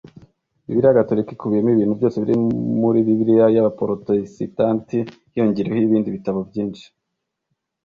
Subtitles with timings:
[0.65, 2.35] Bibiliya Gatolika ikubiyemo ibintu byose biri
[2.81, 4.97] muri Bibiliya yAbaporotesitanti
[5.33, 6.85] hiyongereyeho ibindi bitabo byinshi